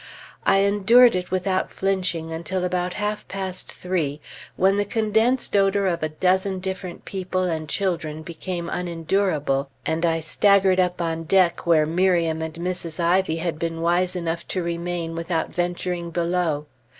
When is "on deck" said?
11.03-11.67